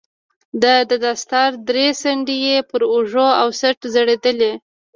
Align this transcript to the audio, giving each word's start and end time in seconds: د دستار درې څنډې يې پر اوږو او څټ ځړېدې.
د 0.63 0.65
دستار 1.03 1.51
درې 1.69 1.87
څنډې 2.01 2.37
يې 2.45 2.57
پر 2.69 2.81
اوږو 2.93 3.29
او 3.41 3.47
څټ 3.59 3.77
ځړېدې. 3.93 4.53